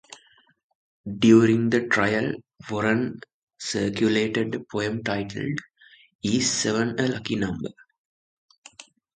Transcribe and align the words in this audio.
During 1.19 1.69
the 1.69 1.85
trial, 1.85 2.33
Warren 2.71 3.19
circulated 3.59 4.55
a 4.55 4.61
poem 4.61 5.03
titled 5.03 5.59
Is 6.23 6.49
Seven 6.51 6.99
a 6.99 7.07
Lucky 7.07 7.35
Number? 7.35 7.69